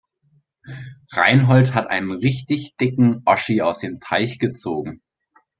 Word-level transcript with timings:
Reinhold 1.11 1.75
hat 1.75 1.85
einen 1.91 2.09
richtig 2.11 2.75
dicken 2.77 3.21
Oschi 3.25 3.61
aus 3.61 3.77
dem 3.81 3.99
Teich 3.99 4.39
gezogen. 4.39 5.03